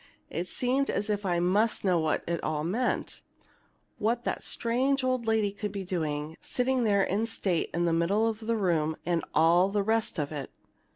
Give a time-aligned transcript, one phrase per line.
[0.31, 3.21] It seemed as if I must know what it all meant
[3.99, 8.25] what that strange old lady could be doing, sitting there in state in the middle
[8.27, 10.49] of the room, and all the rest of it.